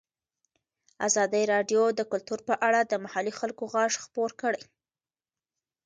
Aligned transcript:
ازادي 1.07 1.43
راډیو 1.53 1.83
د 1.97 2.01
کلتور 2.11 2.39
په 2.47 2.53
اړه 2.67 2.79
د 2.83 2.93
محلي 3.03 3.33
خلکو 3.39 3.63
غږ 3.73 3.91
خپور 4.05 4.29
کړی. 4.41 4.63